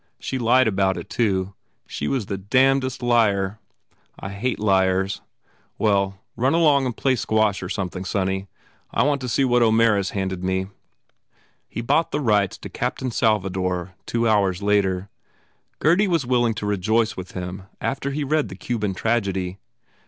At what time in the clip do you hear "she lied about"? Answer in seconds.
0.19-0.97